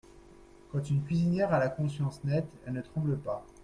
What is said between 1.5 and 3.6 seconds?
a la conscience nette, elle ne tremble pas!…